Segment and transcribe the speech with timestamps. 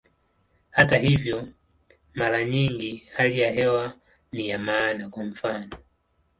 [0.69, 1.47] Hata hivyo,
[2.13, 3.93] mara nyingi hali ya hewa
[4.31, 5.71] ni ya maana, kwa mfano.